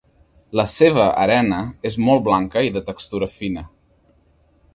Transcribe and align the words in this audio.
La 0.59 0.63
seva 0.75 1.03
arena 1.25 1.59
és 1.91 1.99
molt 2.07 2.25
blanca 2.29 2.65
i 2.69 2.73
de 2.79 2.83
textura 2.89 3.29
fina. 3.39 3.69